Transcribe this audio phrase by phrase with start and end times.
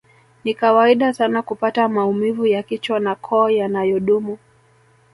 [0.43, 4.37] Ni kawaida sana kupata maumivu ya kichwa na koo yanayodumu